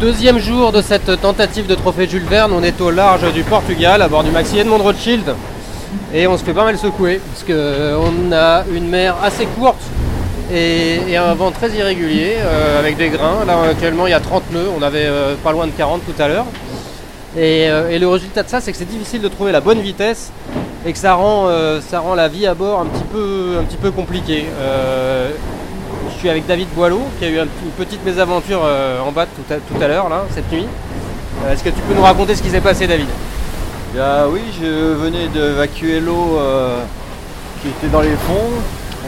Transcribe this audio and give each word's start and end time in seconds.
deuxième 0.00 0.38
jour 0.38 0.72
de 0.72 0.80
cette 0.80 1.20
tentative 1.20 1.66
de 1.66 1.74
trophée 1.74 2.08
Jules 2.08 2.24
Verne. 2.24 2.52
On 2.54 2.62
est 2.62 2.80
au 2.80 2.90
large 2.90 3.30
du 3.34 3.42
Portugal, 3.42 4.00
à 4.00 4.08
bord 4.08 4.24
du 4.24 4.30
Maxi 4.30 4.58
Edmond 4.58 4.78
Rothschild. 4.78 5.34
Et 6.14 6.26
on 6.26 6.38
se 6.38 6.42
fait 6.42 6.54
pas 6.54 6.64
mal 6.64 6.78
secouer, 6.78 7.20
parce 7.30 7.44
qu'on 7.44 8.32
a 8.32 8.64
une 8.74 8.88
mer 8.88 9.16
assez 9.22 9.44
courte 9.44 9.82
et, 10.50 11.14
un 11.18 11.34
vent 11.34 11.50
très 11.50 11.70
irrégulier, 11.72 12.36
euh, 12.38 12.78
avec 12.78 12.96
des 12.96 13.10
grains. 13.10 13.44
Là, 13.46 13.60
actuellement, 13.70 14.06
il 14.06 14.10
y 14.10 14.14
a 14.14 14.20
30 14.20 14.50
nœuds. 14.52 14.68
On 14.74 14.82
avait 14.82 15.04
euh, 15.04 15.34
pas 15.44 15.52
loin 15.52 15.66
de 15.66 15.72
40 15.72 16.00
tout 16.06 16.22
à 16.22 16.28
l'heure. 16.28 16.46
Euh, 17.36 17.90
et, 17.90 17.98
le 17.98 18.08
résultat 18.08 18.42
de 18.42 18.48
ça, 18.48 18.62
c'est 18.62 18.72
que 18.72 18.78
c'est 18.78 18.88
difficile 18.88 19.20
de 19.20 19.28
trouver 19.28 19.52
la 19.52 19.60
bonne 19.60 19.80
vitesse 19.80 20.32
et 20.86 20.92
que 20.94 20.98
ça 20.98 21.12
rend, 21.12 21.50
ça 21.86 22.00
rend 22.00 22.14
la 22.14 22.28
vie 22.28 22.46
à 22.46 22.54
bord 22.54 22.80
un 22.80 22.86
petit 22.86 23.04
peu, 23.12 23.58
un 23.60 23.64
petit 23.64 23.76
peu 23.76 23.90
compliquée. 23.90 24.46
Suis 26.20 26.30
avec 26.30 26.46
David 26.46 26.68
Boileau 26.74 27.02
qui 27.18 27.24
a 27.24 27.28
eu 27.28 27.38
une 27.38 27.70
petite 27.76 28.04
mésaventure 28.04 28.62
en 29.06 29.10
bas 29.12 29.26
tout 29.26 29.82
à, 29.82 29.88
l'heure, 29.88 30.08
là, 30.08 30.24
cette 30.34 30.50
nuit. 30.52 30.66
Est-ce 31.50 31.64
que 31.64 31.70
tu 31.70 31.80
peux 31.88 31.94
nous 31.94 32.02
raconter 32.02 32.34
ce 32.34 32.42
qui 32.42 32.50
s'est 32.50 32.60
passé, 32.60 32.86
David? 32.86 33.08
Oui, 33.94 34.40
je 34.60 34.94
venais 34.94 35.28
d'évacuer 35.28 36.00
l'eau 36.00 36.38
qui 37.62 37.68
était 37.68 37.88
dans 37.88 38.02
les 38.02 38.16
fonds 38.26 38.50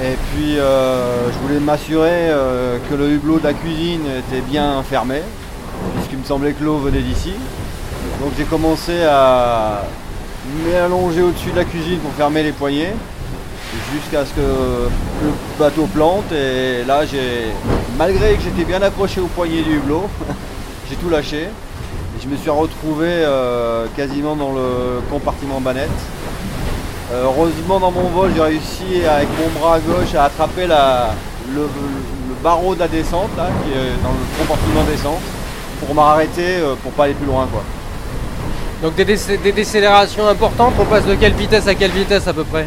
et 0.00 0.16
puis 0.32 0.58
euh, 0.58 1.30
je 1.30 1.38
voulais 1.46 1.60
m'assurer 1.60 2.30
euh, 2.30 2.78
que 2.88 2.94
le 2.94 3.10
hublot 3.10 3.38
de 3.38 3.44
la 3.44 3.52
cuisine 3.52 4.00
était 4.18 4.40
bien 4.40 4.82
fermé, 4.82 5.20
puisqu'il 5.94 6.18
me 6.18 6.24
semblait 6.24 6.52
que 6.52 6.64
l'eau 6.64 6.78
venait 6.78 7.02
d'ici. 7.02 7.32
Donc 8.20 8.32
j'ai 8.38 8.44
commencé 8.44 9.02
à 9.04 9.82
m'allonger 10.66 11.22
au-dessus 11.22 11.50
de 11.50 11.56
la 11.56 11.64
cuisine 11.64 11.98
pour 11.98 12.12
fermer 12.12 12.42
les 12.42 12.52
poignées, 12.52 12.92
jusqu'à 13.92 14.24
ce 14.24 14.32
que 14.32 14.40
le 14.40 15.30
bateau 15.58 15.86
plante. 15.86 16.30
Et 16.32 16.84
là, 16.84 17.04
j'ai, 17.04 17.52
malgré 17.98 18.34
que 18.34 18.42
j'étais 18.42 18.64
bien 18.64 18.82
accroché 18.82 19.20
au 19.20 19.26
poignet 19.26 19.62
du 19.62 19.76
hublot, 19.76 20.08
j'ai 20.90 20.96
tout 20.96 21.08
lâché. 21.08 21.42
Et 21.42 22.22
je 22.22 22.28
me 22.28 22.36
suis 22.36 22.50
retrouvé 22.50 23.06
euh, 23.08 23.86
quasiment 23.96 24.36
dans 24.36 24.52
le 24.52 25.00
compartiment 25.10 25.60
banette. 25.60 25.88
Euh, 27.12 27.24
heureusement 27.24 27.78
dans 27.78 27.90
mon 27.90 28.08
vol 28.08 28.30
j'ai 28.34 28.40
réussi 28.40 29.04
avec 29.06 29.28
mon 29.38 29.60
bras 29.60 29.78
gauche 29.80 30.14
à 30.14 30.24
attraper 30.24 30.66
le, 30.66 31.66
barreau 32.42 32.74
de 32.74 32.80
la 32.80 32.88
descente 32.88 33.30
qui 33.34 33.72
est 33.72 34.02
dans 34.02 34.12
le 34.12 34.38
compartiment 34.38 34.82
descente 34.84 35.20
pour 35.78 35.94
m'arrêter 35.94 36.56
euh, 36.60 36.74
pour 36.82 36.92
pas 36.92 37.04
aller 37.04 37.14
plus 37.14 37.26
loin 37.26 37.46
quoi. 37.52 37.62
Donc 38.82 38.94
des, 38.96 39.52
décélérations 39.52 40.26
importantes, 40.26 40.74
on 40.80 40.84
passe 40.86 41.04
de 41.04 41.14
quelle 41.14 41.34
vitesse 41.34 41.68
à 41.68 41.74
quelle 41.74 41.90
vitesse 41.90 42.26
à 42.26 42.32
peu 42.32 42.44
près? 42.44 42.66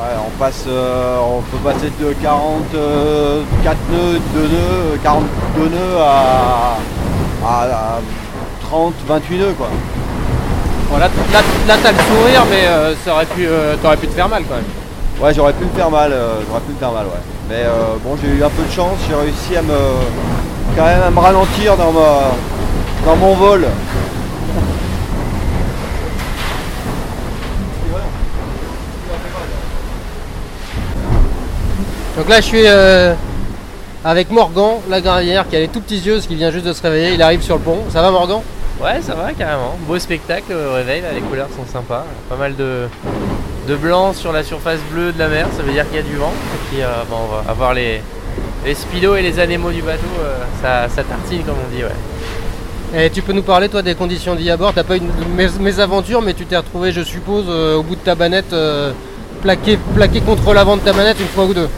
On 0.00 0.38
passe 0.38 0.64
euh, 0.68 1.18
on 1.20 1.40
peut 1.42 1.58
passer 1.58 1.90
de 2.00 2.12
44 2.22 3.76
nœuds, 3.90 4.20
2 4.34 4.40
nœuds, 4.40 4.98
42 5.02 5.68
nœuds 5.68 5.98
à, 6.00 6.76
à 7.44 8.00
30, 8.68 8.94
28 9.06 9.38
nœuds 9.38 9.54
quoi. 9.56 9.68
Bon, 10.90 10.96
là, 10.96 11.08
là, 11.32 11.74
t'as 11.82 11.92
le 11.92 11.98
sourire, 11.98 12.46
mais 12.50 12.66
euh, 12.66 12.94
ça 13.04 13.12
aurait 13.12 13.26
pu, 13.26 13.46
euh, 13.46 13.74
t'aurais 13.82 13.98
pu 13.98 14.06
te 14.06 14.14
faire 14.14 14.28
mal 14.28 14.42
quand 14.48 14.54
même. 14.54 14.64
Ouais, 15.20 15.34
j'aurais 15.34 15.52
pu 15.52 15.64
me 15.64 15.70
faire 15.70 15.90
mal, 15.90 16.12
euh, 16.12 16.40
j'aurais 16.48 16.60
pu 16.60 16.72
me 16.72 16.78
faire 16.78 16.92
mal, 16.92 17.06
ouais. 17.06 17.20
Mais 17.50 17.64
bon, 18.04 18.16
j'ai 18.22 18.28
eu 18.28 18.44
un 18.44 18.48
peu 18.50 18.62
de 18.62 18.70
chance, 18.70 18.98
j'ai 19.08 19.14
réussi 19.14 19.56
à 19.56 19.62
me, 19.62 19.74
quand 20.76 20.84
même, 20.84 21.02
à 21.02 21.10
me 21.10 21.18
ralentir 21.18 21.76
dans 21.76 21.92
ma, 21.92 22.30
dans 23.04 23.16
mon 23.16 23.34
vol. 23.34 23.66
Donc 32.18 32.28
là, 32.28 32.40
je 32.40 32.46
suis 32.46 32.66
avec 34.04 34.30
Morgan, 34.32 34.78
la 34.90 35.00
gravière, 35.00 35.48
qui 35.48 35.54
a 35.54 35.60
les 35.60 35.68
tout 35.68 35.80
petits 35.80 36.00
yeux, 36.00 36.18
qui 36.18 36.34
vient 36.34 36.50
juste 36.50 36.66
de 36.66 36.72
se 36.72 36.82
réveiller. 36.82 37.14
Il 37.14 37.22
arrive 37.22 37.42
sur 37.42 37.54
le 37.54 37.62
pont. 37.62 37.78
Ça 37.90 38.02
va, 38.02 38.10
Morgan? 38.10 38.40
Ouais, 38.82 39.00
ça 39.02 39.14
va 39.14 39.32
carrément. 39.32 39.76
Beau 39.86 39.98
spectacle 40.00 40.52
au 40.52 40.74
réveil, 40.74 41.02
les 41.14 41.20
couleurs 41.20 41.46
sont 41.56 41.64
sympas. 41.72 42.04
Pas 42.28 42.34
mal 42.34 42.56
de, 42.56 42.88
de 43.68 43.76
blanc 43.76 44.12
sur 44.14 44.32
la 44.32 44.42
surface 44.42 44.80
bleue 44.92 45.12
de 45.12 45.18
la 45.18 45.28
mer, 45.28 45.46
ça 45.56 45.62
veut 45.62 45.72
dire 45.72 45.86
qu'il 45.86 45.96
y 45.96 46.00
a 46.00 46.02
du 46.02 46.16
vent. 46.16 46.32
Et 46.32 46.68
puis 46.68 46.82
euh, 46.82 46.88
bon, 47.08 47.16
on 47.24 47.34
va 47.36 47.50
avoir 47.50 47.72
les, 47.72 48.02
les 48.66 48.74
spilos 48.74 49.16
et 49.16 49.22
les 49.22 49.38
anémos 49.38 49.72
du 49.72 49.82
bateau, 49.82 50.02
euh, 50.20 50.38
ça, 50.60 50.88
ça, 50.92 51.04
tartine 51.04 51.44
comme 51.44 51.56
on 51.64 51.76
dit. 51.76 51.84
Ouais. 51.84 53.04
Et 53.04 53.10
tu 53.10 53.22
peux 53.22 53.32
nous 53.32 53.42
parler 53.42 53.68
toi 53.68 53.82
des 53.82 53.94
conditions 53.94 54.34
de 54.34 54.40
vie 54.40 54.50
à 54.50 54.56
bord? 54.56 54.72
T'as 54.74 54.84
pas 54.84 54.96
eu 54.96 55.02
mes 55.60 55.80
aventures, 55.80 56.22
mais 56.22 56.34
tu 56.34 56.46
t'es 56.46 56.56
retrouvé, 56.56 56.90
je 56.90 57.02
suppose, 57.02 57.44
euh, 57.48 57.76
au 57.76 57.82
bout 57.84 57.94
de 57.96 58.00
ta 58.00 58.14
banette, 58.14 58.54
plaqué, 59.42 59.78
plaqué 59.94 60.20
contre 60.20 60.52
l'avant 60.52 60.76
de 60.76 60.82
ta 60.82 60.92
manette 60.92 61.20
une 61.20 61.28
fois 61.28 61.44
ou 61.44 61.54
deux? 61.54 61.68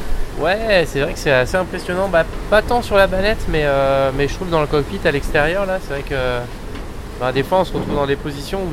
Ouais, 0.40 0.84
c'est 0.86 1.00
vrai 1.00 1.12
que 1.12 1.18
c'est 1.18 1.32
assez 1.32 1.56
impressionnant. 1.56 2.08
Bah, 2.08 2.24
pas 2.48 2.62
tant 2.62 2.82
sur 2.82 2.96
la 2.96 3.06
banette, 3.06 3.44
mais, 3.48 3.66
mais 4.16 4.26
je 4.26 4.34
trouve 4.34 4.48
dans 4.48 4.60
le 4.60 4.66
cockpit 4.66 5.00
à 5.04 5.10
l'extérieur 5.10 5.66
là, 5.66 5.78
c'est 5.82 5.92
vrai 5.92 6.02
que 6.02 6.40
bah, 7.20 7.32
des 7.32 7.42
fois 7.42 7.58
on 7.60 7.64
se 7.66 7.74
retrouve 7.74 7.96
dans 7.96 8.06
des 8.06 8.16
positions 8.16 8.60
où 8.60 8.72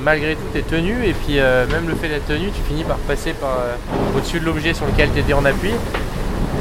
malgré 0.00 0.36
tout 0.36 0.46
tu 0.52 0.58
es 0.60 0.62
tenu. 0.62 1.04
Et 1.04 1.12
puis 1.12 1.40
euh, 1.40 1.66
même 1.66 1.88
le 1.88 1.96
fait 1.96 2.08
d'être 2.08 2.28
tenu 2.28 2.50
tu 2.52 2.62
finis 2.62 2.84
par 2.84 2.96
passer 2.98 3.32
par 3.32 3.58
euh, 3.58 3.74
au-dessus 4.16 4.38
de 4.38 4.44
l'objet 4.44 4.72
sur 4.72 4.86
lequel 4.86 5.10
tu 5.12 5.18
étais 5.18 5.32
en 5.32 5.44
appui. 5.44 5.72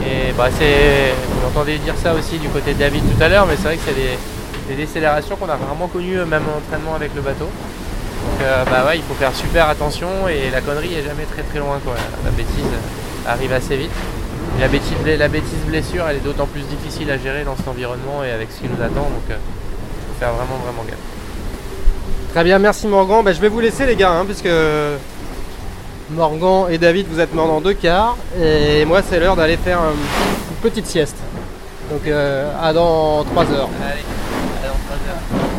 Et 0.01 0.33
bah 0.35 0.47
c'est 0.57 1.13
vous 1.53 1.63
dire 1.63 1.95
ça 1.95 2.15
aussi 2.15 2.39
du 2.39 2.49
côté 2.49 2.73
de 2.73 2.79
David 2.79 3.01
tout 3.01 3.23
à 3.23 3.29
l'heure 3.29 3.45
mais 3.45 3.55
c'est 3.55 3.63
vrai 3.63 3.77
que 3.77 3.83
c'est 3.85 3.95
des, 3.95 4.75
décélérations 4.75 5.35
qu'on 5.35 5.47
a 5.47 5.55
rarement 5.55 5.87
connues 5.87 6.17
euh, 6.17 6.25
même 6.25 6.41
en 6.51 6.57
entraînement 6.57 6.95
avec 6.95 7.13
le 7.15 7.21
bateau. 7.21 7.45
Donc 7.45 8.47
bah 8.71 8.85
ouais 8.87 8.97
il 8.97 9.03
faut 9.03 9.13
faire 9.13 9.35
super 9.35 9.69
attention 9.69 10.27
et 10.27 10.49
la 10.49 10.61
connerie 10.61 10.95
est 10.95 11.03
jamais 11.03 11.25
très 11.31 11.43
très 11.43 11.59
loin 11.59 11.79
quoi. 11.85 11.93
La 12.23 12.31
bêtise 12.31 12.65
arrive 13.27 13.53
assez 13.53 13.77
vite 13.77 13.91
la 14.59 14.67
bêtise, 14.67 14.93
la 15.05 15.27
bêtise 15.27 15.59
blessure 15.67 16.05
elle 16.09 16.17
est 16.17 16.23
d'autant 16.23 16.47
plus 16.47 16.61
difficile 16.61 17.11
à 17.11 17.17
gérer 17.17 17.43
dans 17.43 17.55
cet 17.55 17.67
environnement 17.67 18.23
et 18.23 18.31
avec 18.31 18.49
ce 18.51 18.61
qui 18.61 18.69
nous 18.69 18.81
attend 18.83 19.03
donc 19.03 19.37
faire 20.19 20.31
vraiment 20.31 20.57
vraiment 20.63 20.83
gaffe. 20.87 20.97
Très 22.35 22.43
bien, 22.43 22.59
merci 22.59 22.87
Morgan. 22.87 23.23
Ben, 23.23 23.33
je 23.33 23.39
vais 23.39 23.47
vous 23.47 23.61
laisser 23.61 23.85
les 23.85 23.95
gars, 23.95 24.11
hein, 24.11 24.25
puisque 24.25 24.49
Morgan 26.09 26.65
et 26.69 26.77
David, 26.77 27.07
vous 27.09 27.21
êtes 27.21 27.33
morts 27.33 27.47
dans 27.47 27.61
deux 27.61 27.73
quarts. 27.73 28.17
Et 28.37 28.83
moi, 28.85 29.01
c'est 29.07 29.19
l'heure 29.19 29.37
d'aller 29.37 29.57
faire 29.57 29.79
une 29.79 30.55
petite 30.61 30.85
sieste. 30.85 31.15
Donc 31.89 32.07
euh, 32.07 32.51
à 32.61 32.73
dans 32.73 33.23
3 33.23 33.43
heures. 33.51 33.69
Allez, 33.81 34.01
à 34.63 34.67
dans 34.67 34.79
3 34.85 34.95
heures. 35.07 35.54